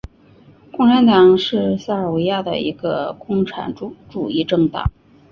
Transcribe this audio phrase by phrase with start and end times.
[0.71, 3.71] 共产党是塞尔维亚的一个共产
[4.09, 4.89] 主义政党。